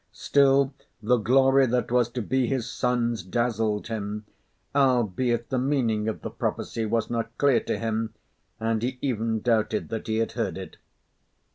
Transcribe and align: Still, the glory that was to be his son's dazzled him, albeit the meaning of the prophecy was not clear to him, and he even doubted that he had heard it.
Still, 0.13 0.73
the 1.03 1.17
glory 1.17 1.67
that 1.67 1.91
was 1.91 2.09
to 2.13 2.23
be 2.23 2.47
his 2.47 2.67
son's 2.67 3.21
dazzled 3.21 3.85
him, 3.85 4.25
albeit 4.73 5.49
the 5.51 5.59
meaning 5.59 6.07
of 6.07 6.21
the 6.23 6.31
prophecy 6.31 6.87
was 6.87 7.11
not 7.11 7.37
clear 7.37 7.59
to 7.59 7.77
him, 7.77 8.15
and 8.59 8.81
he 8.81 8.97
even 9.03 9.41
doubted 9.41 9.89
that 9.89 10.07
he 10.07 10.17
had 10.17 10.31
heard 10.31 10.57
it. 10.57 10.77